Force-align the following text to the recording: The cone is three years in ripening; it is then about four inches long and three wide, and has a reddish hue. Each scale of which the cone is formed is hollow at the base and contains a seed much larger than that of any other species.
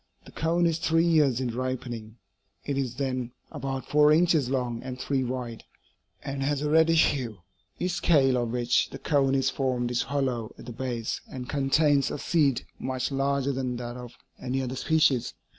The 0.25 0.31
cone 0.31 0.65
is 0.65 0.79
three 0.79 1.05
years 1.05 1.39
in 1.39 1.53
ripening; 1.55 2.17
it 2.65 2.75
is 2.75 2.95
then 2.95 3.33
about 3.51 3.87
four 3.87 4.11
inches 4.11 4.49
long 4.49 4.81
and 4.81 4.99
three 4.99 5.23
wide, 5.23 5.63
and 6.23 6.41
has 6.41 6.63
a 6.63 6.71
reddish 6.71 7.11
hue. 7.13 7.43
Each 7.77 7.91
scale 7.91 8.35
of 8.37 8.49
which 8.51 8.89
the 8.89 8.97
cone 8.97 9.35
is 9.35 9.51
formed 9.51 9.91
is 9.91 10.01
hollow 10.01 10.55
at 10.57 10.65
the 10.65 10.73
base 10.73 11.21
and 11.31 11.47
contains 11.47 12.09
a 12.09 12.17
seed 12.17 12.65
much 12.79 13.11
larger 13.11 13.51
than 13.51 13.75
that 13.75 13.95
of 13.95 14.17
any 14.39 14.63
other 14.63 14.75
species. 14.75 15.35